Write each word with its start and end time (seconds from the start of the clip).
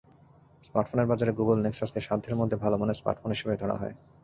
স্মার্টফোনের 0.65 1.09
বাজারে 1.11 1.31
গুগল 1.39 1.57
নেক্সাসকে 1.61 1.99
সাধ্যের 2.01 2.35
মধ্যে 2.35 2.55
ভালো 2.63 2.75
মানের 2.77 2.99
স্মার্টফোন 2.99 3.29
হিসেবেই 3.31 3.59
ধরা 3.61 3.75
হয়। 3.81 3.95